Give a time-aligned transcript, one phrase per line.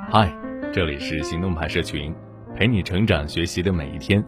[0.00, 0.34] 嗨，
[0.72, 2.14] 这里是行动派社群，
[2.56, 4.24] 陪你成长学习的每一天。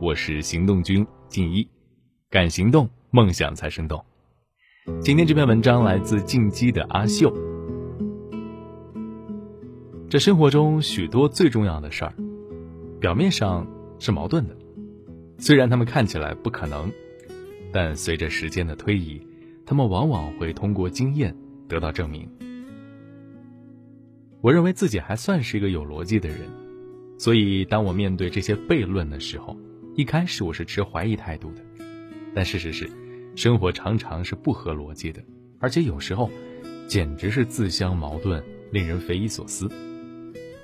[0.00, 1.68] 我是行动君静一，
[2.28, 4.04] 敢行动，梦想才生动。
[5.00, 7.32] 今天这篇文章来自进击的阿秀。
[10.08, 12.12] 这生活中许多最重要的事儿，
[12.98, 13.66] 表面上
[13.98, 14.56] 是矛盾的，
[15.38, 16.90] 虽然他们看起来不可能，
[17.72, 19.20] 但随着时间的推移，
[19.64, 21.36] 他们往往会通过经验
[21.68, 22.28] 得到证明。
[24.46, 26.38] 我认为自己还算是一个有逻辑的人，
[27.18, 29.56] 所以当我面对这些悖论的时候，
[29.96, 31.62] 一开始我是持怀疑态度的。
[32.32, 32.88] 但事实是，
[33.34, 35.20] 生活常常是不合逻辑的，
[35.58, 36.30] 而且有时候
[36.86, 38.40] 简直是自相矛盾，
[38.70, 39.68] 令人匪夷所思。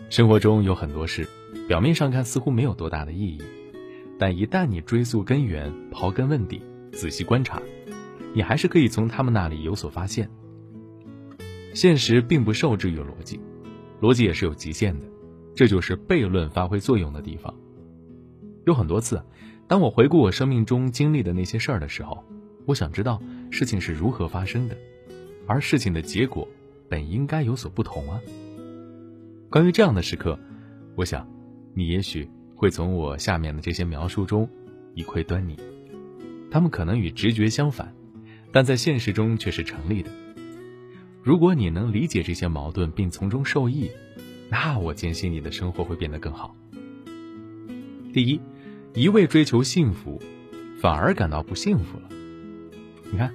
[0.09, 1.27] 生活中有很多事，
[1.67, 3.43] 表面上看似乎没有多大的意义，
[4.17, 6.63] 但一旦你追溯根源、刨根问底、
[6.93, 7.61] 仔细观察，
[8.33, 10.31] 你还是可以从他们那里有所发现。
[11.75, 13.41] 现实并不受制于逻辑。
[14.03, 15.07] 逻辑也是有极限的，
[15.55, 17.55] 这就是悖论发挥作用的地方。
[18.67, 19.23] 有很多次，
[19.69, 22.25] 当我回顾我生命中经历的那些事儿的时候，
[22.67, 24.77] 我想知道事情是如何发生的，
[25.47, 26.49] 而事情的结果
[26.89, 28.21] 本应该有所不同啊。
[29.49, 30.37] 关于这样的时刻，
[30.97, 31.25] 我想，
[31.73, 34.51] 你也许会从我下面的这些描述中
[34.95, 35.57] 一窥端倪。
[36.51, 37.95] 他们可能与直觉相反，
[38.51, 40.11] 但在现实中却是成立的。
[41.23, 43.89] 如果你能理解这些矛盾并从中受益，
[44.49, 46.57] 那我坚信你的生活会变得更好。
[48.13, 48.41] 第一，
[48.93, 50.21] 一味追求幸福，
[50.81, 52.09] 反而感到不幸福了。
[53.13, 53.33] 你看，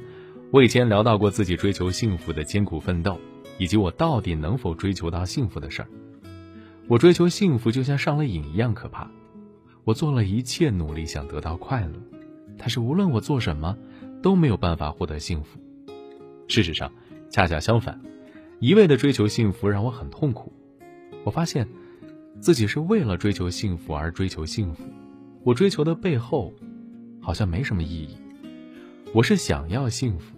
[0.52, 3.18] 我以前聊到过自己追求幸福的艰苦奋斗，
[3.58, 5.88] 以及我到底能否追求到幸福的事儿。
[6.90, 9.10] 我追求幸福就像上了瘾一样可怕。
[9.86, 11.94] 我做了一切努力想得到快乐，
[12.58, 13.78] 但是无论我做什么，
[14.22, 15.58] 都没有办法获得幸福。
[16.50, 16.92] 事实上。
[17.30, 18.00] 恰恰相反，
[18.60, 20.52] 一味的追求幸福让我很痛苦。
[21.24, 21.68] 我发现，
[22.40, 24.84] 自己是为了追求幸福而追求幸福，
[25.44, 26.54] 我追求的背后，
[27.22, 28.18] 好像没什么意义。
[29.14, 30.38] 我是想要幸福，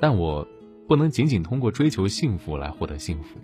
[0.00, 0.46] 但我
[0.86, 3.38] 不能仅仅通过追求幸福来获得幸福。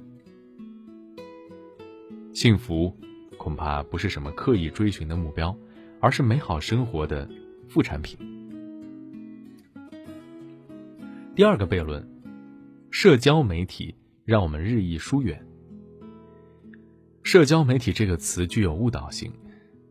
[2.33, 2.97] 幸福，
[3.37, 5.57] 恐怕不是什么刻意追寻的目标，
[6.01, 7.29] 而是美好生活的
[7.69, 8.19] 副产品。
[11.35, 12.16] 第二个悖论。
[12.99, 15.39] 社交媒体让我们日益疏远。
[17.23, 19.31] 社交媒体这个词具有误导性，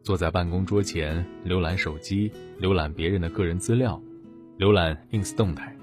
[0.02, 4.02] 坐在办公桌前浏览手机、浏览别人的个人资料、
[4.58, 5.78] 浏览 ins 动态，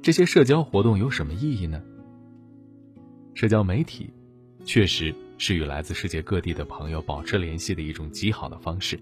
[0.00, 1.78] 这些社交活动有什么意义呢？
[3.34, 4.08] 社交媒体
[4.64, 8.98] 确实是与来自世界各地的朋友保持联系的一种极好的方式，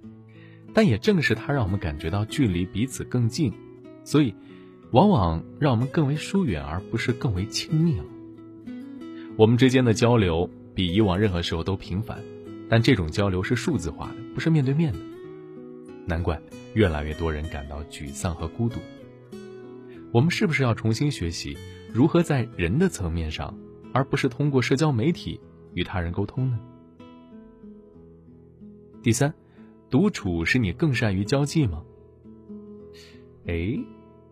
[0.74, 3.52] 但也正是它让我们感觉到距离彼此更近，
[4.02, 4.34] 所以。
[4.92, 8.04] 往往让我们更为疏远，而不是更为亲密了。
[9.36, 12.18] 我们之间的交流比以往任何时候都频繁，
[12.68, 14.98] 但这种交流是数字化的，不是面对面的。
[16.06, 16.42] 难怪
[16.74, 18.80] 越来越多人感到沮丧和孤独。
[20.12, 21.56] 我们是不是要重新学习
[21.92, 23.56] 如何在人的层面上，
[23.92, 25.40] 而不是通过社交媒体
[25.72, 26.58] 与他人沟通呢？
[29.02, 29.32] 第三，
[29.88, 31.84] 独处使你更善于交际吗？
[33.46, 33.78] 哎。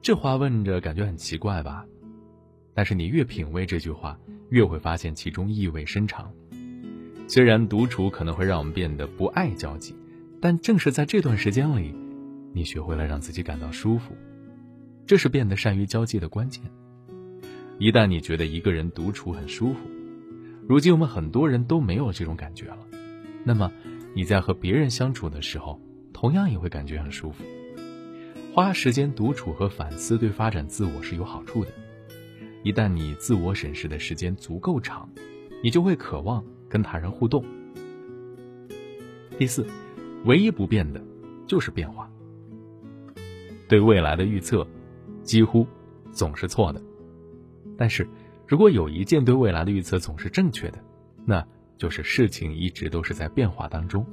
[0.01, 1.85] 这话问着感觉很奇怪吧？
[2.75, 4.19] 但是你越品味这句话，
[4.51, 6.33] 越会发现其中意味深长。
[7.27, 9.95] 虽然独处可能会让我们变得不爱交际，
[10.41, 11.95] 但正是在这段时间里，
[12.55, 14.17] 你学会了让自己感到舒服，
[15.07, 16.63] 这是变得善于交际的关键。
[17.79, 19.81] 一旦你觉得一个人独处很舒服，
[20.67, 22.79] 如今我们很多人都没有这种感觉了，
[23.45, 23.71] 那么
[24.15, 25.81] 你在和别人相处的时候，
[26.13, 27.45] 同样也会感觉很舒服。
[28.55, 31.71] 花时间独处和反思对发展自我是有好处的。
[32.65, 35.09] 一旦你自我审视的时间足够长，
[35.63, 37.45] 你就会渴望跟他人互动。
[39.39, 39.65] 第四，
[40.25, 41.01] 唯一不变的，
[41.47, 42.11] 就是变化。
[43.69, 44.67] 对未来的预测，
[45.23, 45.65] 几乎
[46.11, 46.83] 总是错的。
[47.77, 48.09] 但是，
[48.47, 50.79] 如果有一件对未来的预测总是正确的，
[51.25, 54.05] 那就是事情一直都是在变化当中。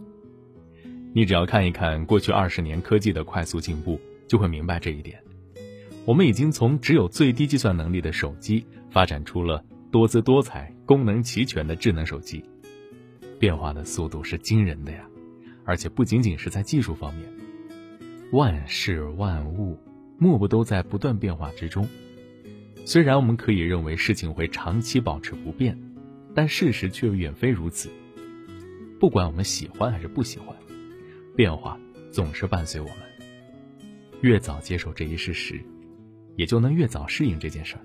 [1.14, 4.00] 你只要看一看过去二十年科技的快速进步。
[4.28, 5.22] 就会明白这一点。
[6.06, 12.44] 我们已经从只有最低计算能力的手机，发展出了多姿多彩、功能齐全的智能手机，
[13.40, 15.08] 变化的速度是惊人的呀！
[15.64, 17.28] 而且不仅仅是在技术方面，
[18.32, 19.80] 万事万物
[20.20, 21.88] 莫不都在不断变化之中。
[22.86, 25.76] 虽然我们可以认为事情会长期保持不变，
[26.36, 27.90] 但事实却远非如此。
[29.00, 30.56] 不管我们喜欢还是不喜欢，
[31.36, 31.80] 变化
[32.12, 32.98] 总是伴随我们。
[34.26, 35.62] 越早接受这一事实，
[36.36, 37.82] 也就能越早适应这件事儿。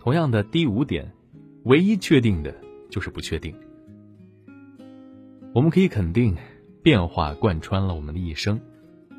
[0.00, 1.08] 同样的第五点，
[1.66, 2.52] 唯一确定的
[2.90, 3.54] 就是不确定。
[5.54, 6.34] 我们可以肯定，
[6.82, 8.58] 变化贯穿了我们的一生；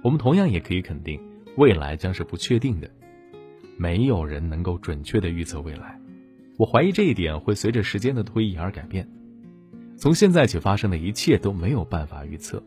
[0.04, 1.18] 我们同样也可以肯定，
[1.56, 2.92] 未来将是不确定的。
[3.78, 5.98] 没有人能够准确的预测未来。
[6.58, 9.10] 我怀疑这一点会随着时间的推移而改变。
[9.96, 12.62] 从现在起发生的一切都没有办法预测。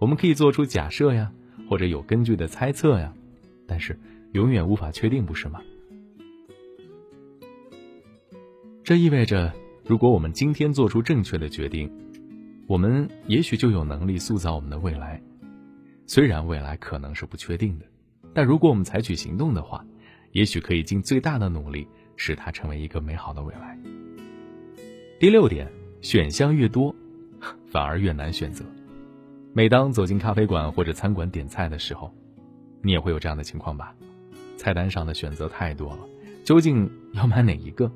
[0.00, 1.32] 我们可以做出假设呀，
[1.68, 3.12] 或者有根据的猜测呀，
[3.66, 3.98] 但是
[4.32, 5.60] 永远无法确定，不是吗？
[8.84, 9.52] 这意味着，
[9.84, 11.90] 如果我们今天做出正确的决定，
[12.66, 15.22] 我们也许就有能力塑造我们的未来。
[16.06, 17.86] 虽然未来可能是不确定的，
[18.34, 19.84] 但如果我们采取行动的话，
[20.32, 21.86] 也许可以尽最大的努力
[22.16, 23.78] 使它成为一个美好的未来。
[25.20, 25.70] 第六点，
[26.00, 26.94] 选项越多，
[27.70, 28.64] 反而越难选择。
[29.54, 32.10] 每当走进咖啡馆或者餐馆点菜的时候，
[32.80, 33.94] 你也会有这样的情况吧？
[34.56, 35.98] 菜单上的选择太多了，
[36.42, 37.92] 究竟要买哪一个？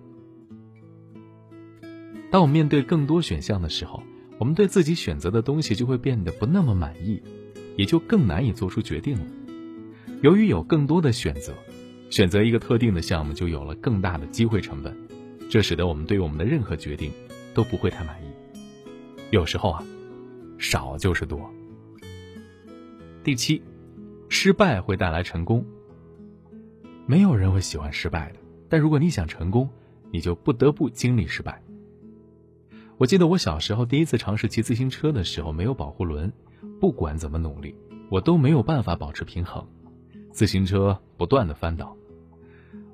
[2.30, 4.02] 当我们面对更多选项的时候，
[4.36, 7.22] 我们对自己选择的东西就会变得不那么满意，
[7.76, 9.24] 也就更难以做出决定了。
[10.22, 11.54] 由于有更多的选择，
[12.10, 14.94] 选择一个特定的项目就有了更大的机会成本，
[15.48, 17.10] 这使得我们对我们的任何决定
[17.54, 18.26] 都不会太满意。
[19.30, 19.82] 有时候啊，
[20.58, 21.50] 少就是多。
[23.22, 23.62] 第七，
[24.28, 25.64] 失败会带来成功。
[27.06, 28.38] 没有人会喜欢失败的，
[28.68, 29.68] 但如果你想成功，
[30.10, 31.62] 你就不得不经历失败。
[32.98, 36.32] 我记得我小时候第一次尝试骑自行车的时候，没有保护轮，
[36.80, 37.74] 不管怎么努力，
[38.08, 39.66] 我都没有办法保持平衡，
[40.32, 41.96] 自行车不断的翻倒。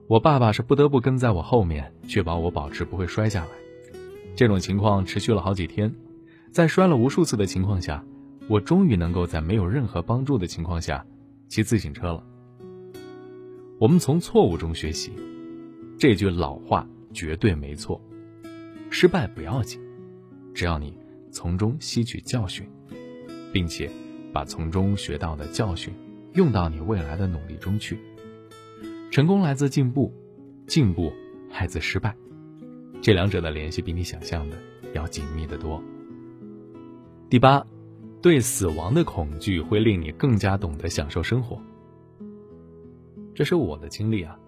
[0.08, 3.50] 我爸爸是不得不跟在我后面，确保我保持不会摔下来。
[4.34, 5.94] 这种情况持续了好几天，
[6.52, 8.04] 在摔了无数次的情况下，
[8.46, 11.04] 我终于能够在没有任何帮助的情况下
[11.48, 12.22] 骑自行车了。
[13.78, 15.12] 我们从错误中学习，
[15.98, 17.98] 这句老话绝对没错，
[18.90, 19.80] 失败不要紧。
[20.52, 20.92] 只要你
[21.30, 22.68] 从中吸取教训，
[23.50, 23.90] 并且
[24.30, 25.94] 把从中学到的教训
[26.34, 27.98] 用到你未来的努力中去，
[29.10, 30.12] 成功来自进步，
[30.66, 31.10] 进步
[31.50, 32.14] 来自失败，
[33.00, 34.58] 这两者的联系比你想象的
[34.92, 35.82] 要紧密得多。
[37.32, 37.66] 第八，
[38.20, 41.58] 对死亡的恐惧会令你更加懂得享受生活。
[43.34, 44.38] 这是我的经历啊！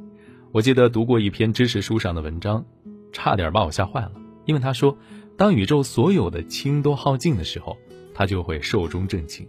[0.53, 2.63] 我记得读过一篇知识书上的文章，
[3.11, 4.13] 差点把我吓坏了，
[4.45, 4.99] 因为他说。
[5.39, 7.75] 当宇宙所有的氢都耗尽的时候，
[8.13, 9.49] 他就会寿终正寝。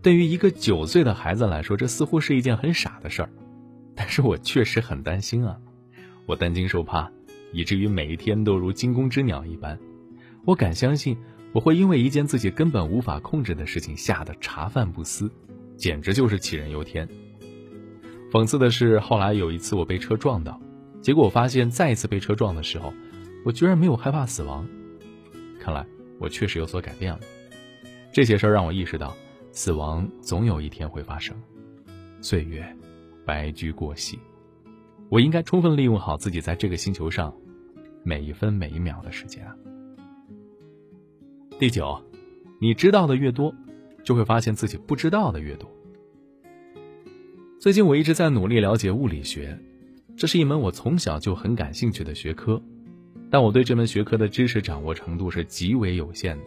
[0.00, 3.28] 对于一个九岁的孩子来说，这似乎是一件很傻的事儿，
[3.94, 5.58] 但是我确实很担心啊！
[6.24, 7.12] 我担惊受怕，
[7.52, 9.78] 以至于每一天都如惊弓之鸟一般。
[10.46, 11.18] 我敢相信，
[11.52, 15.30] 我会因为一件自己根本无法控制的事情吓得茶饭不思，
[15.76, 17.08] 简直就是杞人忧天。
[18.30, 20.60] 讽刺的是，后来有一次我被车撞到，
[21.00, 22.92] 结果我发现再一次被车撞的时候。
[23.44, 24.64] 我居然没有害怕死亡，
[25.58, 25.84] 看来
[26.20, 27.18] 我确实有所改变了。
[28.12, 29.16] 这些事儿让我意识到，
[29.50, 31.36] 死亡总有一天会发生。
[32.20, 32.64] 岁月，
[33.26, 34.20] 白驹过隙，
[35.08, 37.34] 我应该充分利用好自己在这个星球上
[38.04, 39.56] 每一分每一秒的时间啊。
[41.62, 41.96] 第九，
[42.58, 43.54] 你知道的越多，
[44.02, 45.70] 就会发现自己不知道的越多。
[47.60, 49.56] 最近我一直在努力了解物理学，
[50.16, 52.60] 这是一门我从小就很感兴趣的学科。
[53.30, 56.44] 但我对这门学科的知识掌握程度是极为有限的。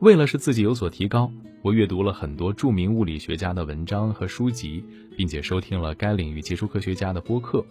[0.00, 1.32] 为了使自己有所提高，
[1.62, 4.84] 我阅读了很多著名物理学家的文章和书籍，
[5.16, 7.64] 并且收听了该领域杰出科学家的播客。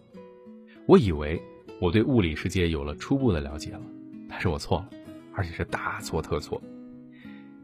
[0.88, 1.40] 我以为
[1.80, 3.82] 我对物理世界有了初步的了解了，
[4.28, 4.90] 但是我错了，
[5.38, 6.62] 而且是大错特错。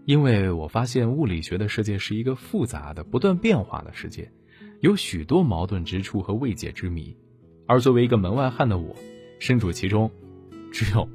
[0.05, 4.31] 因为我发现物理学的世界是一个复杂的、不断变化的世界，
[4.79, 7.17] 有许多矛盾之处和未解之谜。
[7.65, 8.95] 而作为一个门外汉的我，
[9.39, 10.09] 身处其中。
[10.75, 11.07] 只有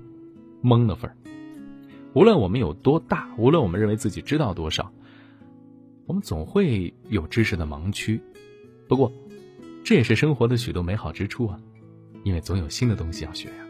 [0.62, 1.16] 懵的份儿。
[2.14, 4.92] 无论我们有多大，无论我们认为自己知道多少，
[6.06, 8.20] 我们总会有知识的盲区。
[8.86, 9.12] 不过，
[9.82, 11.60] 这也是生活的许多美好之处啊，
[12.22, 13.66] 因为总有新的东西要学呀。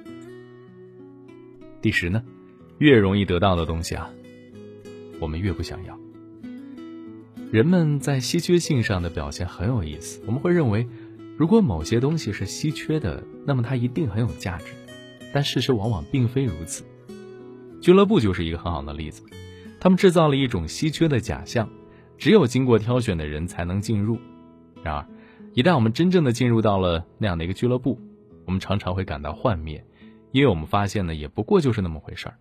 [1.81, 2.23] 第十呢，
[2.79, 4.09] 越容易得到的东西啊，
[5.21, 5.99] 我们越不想要。
[7.51, 10.23] 人们在稀缺性上的表现很有意思。
[10.27, 10.87] 我们会认为，
[11.37, 14.67] 如果某些东西是稀缺的，那么它一定很有价值。
[15.33, 16.85] 但事实往往并非如此，
[17.81, 19.23] 俱乐部就是一个很好的例子。
[19.81, 21.69] 他们制造了一种稀缺的假象，
[22.17, 24.19] 只有经过挑选的人才能进入。
[24.83, 25.07] 然而，
[25.53, 28.01] 一旦我们真正的进入到了那样的一个俱乐部，
[28.45, 29.85] 我们常常会感到幻灭，
[30.33, 32.39] 因为我们发现呢，也不过就是那么回事儿，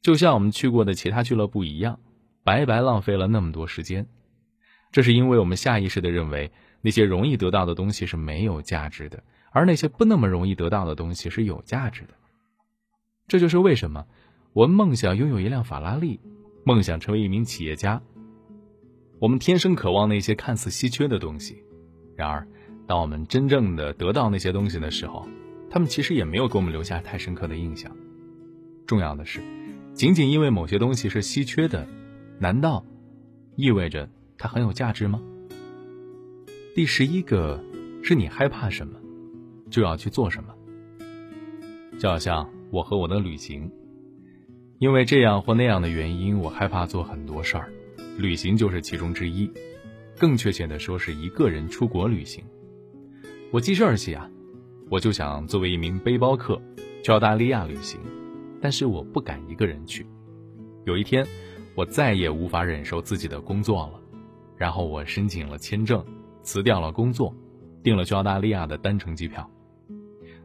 [0.00, 1.98] 就像我们去过的其他俱乐部一样，
[2.44, 4.06] 白白浪费了那么多时间。
[4.90, 6.50] 这是因为我们下意识的认为
[6.80, 12.14] 那些容易得到的东西是没有价值的，而那些不那么容易得到的东西是有价值的。
[13.26, 14.06] 这就是为什么
[14.54, 16.18] 我们梦想拥有一辆法拉利，
[16.64, 18.00] 梦想成为一名企业家。
[19.20, 21.62] 我们天生渴望那些看似稀缺的东西，
[22.16, 22.46] 然而，
[22.86, 25.28] 当我们真正的得到那些东西的时候，
[25.68, 27.94] 他们其实也没有给我们留下太深刻的印象。
[28.86, 29.42] 重要的是，
[29.98, 31.84] 仅仅因为某些东西是稀缺的，
[32.38, 32.86] 难道
[33.56, 35.20] 意味着它很有价值吗？
[36.72, 37.60] 第十一个
[38.00, 38.96] 是你害怕什么，
[39.68, 40.54] 就要去做什么。
[41.98, 43.68] 就好像我和我的旅行，
[44.78, 47.68] 因为这样或那样的原因，我害怕做很多事儿，
[48.18, 49.50] 旅行就是其中之一。
[50.16, 52.44] 更确切的说，是一个人出国旅行。
[53.50, 54.30] 我记事儿起啊，
[54.90, 56.62] 我就想作为一名背包客
[57.02, 57.98] 去澳大利亚旅行。
[58.60, 60.06] 但是我不敢一个人去。
[60.84, 61.26] 有一天，
[61.74, 64.00] 我再也无法忍受自己的工作了，
[64.56, 66.04] 然后我申请了签证，
[66.42, 67.34] 辞掉了工作，
[67.82, 69.50] 订了去澳大利亚的单程机票。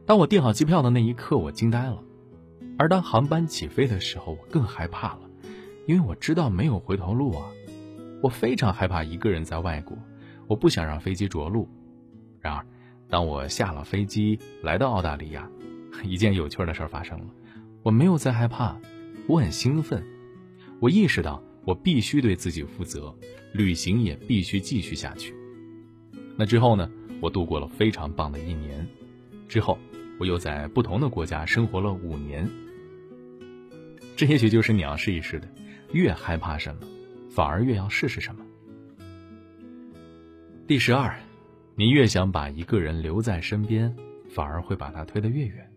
[0.06, 2.02] 当我订好机票的那一刻，我惊呆了。
[2.76, 5.20] 而当航班起飞的时候，我更害怕了，
[5.86, 7.46] 因为我知道没有回头路啊！
[8.20, 9.96] 我非常害怕一个人在外国，
[10.46, 11.68] 我不想让飞机着陆。
[12.40, 12.66] 然而，
[13.08, 15.48] 当我下了飞机来到澳大利亚，
[16.04, 17.26] 一件有趣的事发生了。
[17.84, 18.80] 我没有再害怕，
[19.28, 20.02] 我很兴奋。
[20.80, 23.14] 我意识到我必须对自己负责，
[23.52, 25.34] 旅行也必须继续下去。
[26.34, 26.90] 那之后呢？
[27.20, 28.86] 我度过了非常棒的一年。
[29.48, 29.78] 之后，
[30.18, 32.48] 我又在不同的国家生活了五年。
[34.16, 35.48] 这也许就是你要试一试的：
[35.92, 36.80] 越害怕什么，
[37.30, 38.44] 反而越要试试什么。
[40.66, 41.14] 第十二，
[41.76, 43.94] 你越想把一个人留在身边，
[44.30, 45.70] 反而会把他推得越远。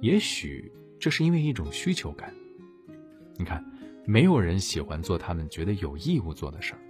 [0.00, 2.32] 也许这是因为一种需求感。
[3.38, 3.64] 你看，
[4.06, 6.80] 没有人喜欢做他们觉得有义务做的事儿。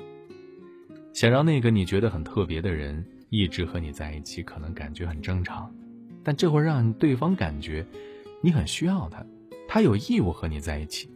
[1.12, 5.74] 想让那个你觉得很特别的人一直和你在一起，可能感觉很正常，
[6.22, 7.86] 但这会让对方感觉
[8.42, 9.24] 你很需要他，
[9.66, 11.10] 他有义务和你在一起。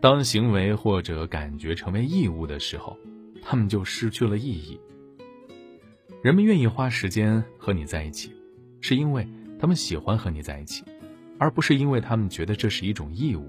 [0.00, 2.98] 当行为或者感觉成为义务的时候，
[3.40, 4.80] 他们就失去了意义。
[6.22, 8.32] 人们愿意花时间和你在一起，
[8.80, 9.26] 是因为。
[9.62, 10.82] 他们喜欢和你在一起，
[11.38, 13.48] 而不是因为他们觉得这是一种义务。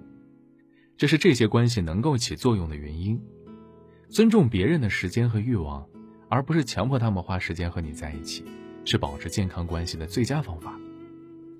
[0.96, 3.20] 这是这些关系能够起作用的原因。
[4.10, 5.84] 尊重别人的时间和欲望，
[6.29, 8.46] 而不是强迫他们花时间和你在一起，
[8.86, 10.79] 是保持健康关系的最佳方法。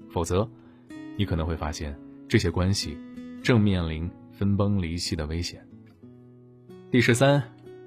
[0.08, 0.48] 否则，
[1.18, 2.96] 你可能会发现这些关系
[3.42, 5.68] 正面临分崩离析的危险。
[6.92, 7.42] 第十三，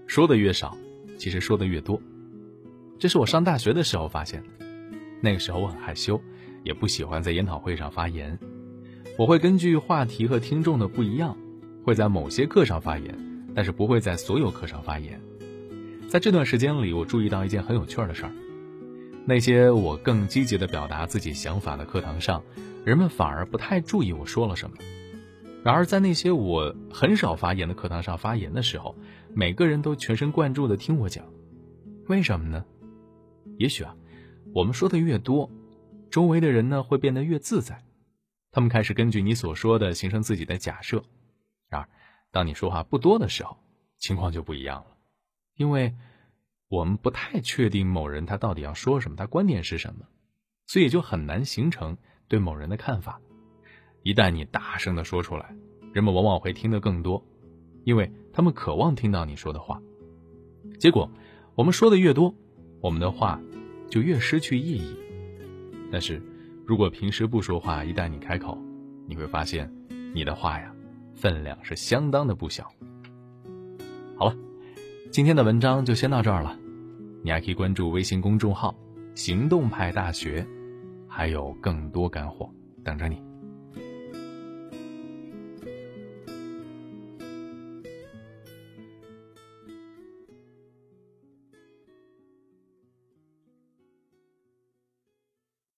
[0.08, 0.76] 说的越少，
[1.16, 2.02] 其实说的越多。
[2.98, 4.66] 这是我上大学的时候发现的。
[5.20, 6.20] 那个时候我很害羞。
[6.66, 8.36] 也不喜欢在研讨会上发言，
[9.16, 11.36] 我会根据话题和听众的不一样，
[11.84, 13.16] 会在某些课上发言，
[13.54, 15.20] 但是不会在所有课上发言。
[16.08, 18.32] 在这段时间里，我注意到一件很有趣的事儿：
[19.24, 22.42] 那些我更积极的表达自己想法的课堂上，
[22.84, 24.76] 人们反而不太注意我说了什么；
[25.62, 28.96] 然而在那些我很少发言的课堂上发言的时候，
[29.34, 31.24] 每个人都全神贯注的听我讲。
[32.08, 32.64] 为什么呢？
[33.56, 33.94] 也许啊，
[34.52, 35.48] 我们说的越多。
[36.10, 37.84] 周围的人呢会变得越自在，
[38.50, 41.02] 他们开始根据你所说的形成自己的假设。
[41.68, 41.88] 然而，
[42.30, 43.56] 当你说话不多的时候，
[43.98, 44.96] 情况就不一样了，
[45.56, 45.94] 因为
[46.68, 50.06] 我们不太确定某人他到底要说什么，他观点是什么，
[50.66, 51.96] 所以就很难形成
[52.28, 53.20] 对某人的看法。
[54.02, 55.54] 一旦你大声的说出来，
[55.92, 57.24] 人们往往会听得更多，
[57.84, 59.82] 因为他们渴望听到你说的话。
[60.78, 61.10] 结果，
[61.54, 62.34] 我们说的越多，
[62.80, 63.40] 我们的话
[63.88, 64.96] 就越失去意义。
[65.90, 66.20] 但是，
[66.64, 68.58] 如果平时不说话，一旦你开口，
[69.06, 69.70] 你会发现，
[70.14, 70.72] 你的话呀，
[71.14, 72.70] 分量是相当的不小。
[74.16, 74.36] 好了，
[75.10, 76.58] 今天的文章就先到这儿了。
[77.22, 78.74] 你还可以关注微信公众号
[79.14, 80.46] “行动派大学”，
[81.08, 82.48] 还有更多干货
[82.84, 83.25] 等着你。